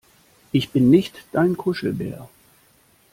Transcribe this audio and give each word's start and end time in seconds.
Ich 0.51 0.71
bin 0.71 0.89
nicht 0.89 1.25
dein 1.31 1.55
Kuschelbär! 1.57 2.27